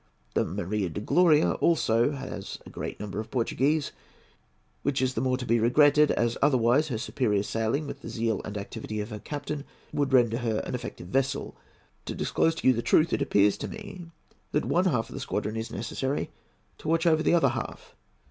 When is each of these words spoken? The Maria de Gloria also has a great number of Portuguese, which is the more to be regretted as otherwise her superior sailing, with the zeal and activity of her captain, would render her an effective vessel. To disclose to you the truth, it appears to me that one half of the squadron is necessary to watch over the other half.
The 0.33 0.43
Maria 0.43 0.89
de 0.89 0.99
Gloria 0.99 1.51
also 1.61 2.13
has 2.13 2.57
a 2.65 2.71
great 2.71 2.99
number 2.99 3.19
of 3.19 3.29
Portuguese, 3.29 3.91
which 4.81 4.99
is 4.99 5.13
the 5.13 5.21
more 5.21 5.37
to 5.37 5.45
be 5.45 5.59
regretted 5.59 6.09
as 6.09 6.39
otherwise 6.41 6.87
her 6.87 6.97
superior 6.97 7.43
sailing, 7.43 7.85
with 7.85 8.01
the 8.01 8.09
zeal 8.09 8.41
and 8.43 8.57
activity 8.57 8.99
of 8.99 9.11
her 9.11 9.19
captain, 9.19 9.63
would 9.93 10.11
render 10.11 10.37
her 10.37 10.57
an 10.65 10.73
effective 10.73 11.09
vessel. 11.09 11.55
To 12.05 12.15
disclose 12.15 12.55
to 12.55 12.67
you 12.67 12.73
the 12.73 12.81
truth, 12.81 13.13
it 13.13 13.21
appears 13.21 13.57
to 13.57 13.67
me 13.67 14.07
that 14.53 14.65
one 14.65 14.85
half 14.85 15.07
of 15.07 15.13
the 15.13 15.19
squadron 15.21 15.55
is 15.55 15.69
necessary 15.69 16.31
to 16.79 16.87
watch 16.87 17.05
over 17.05 17.21
the 17.21 17.35
other 17.35 17.49
half. 17.49 17.95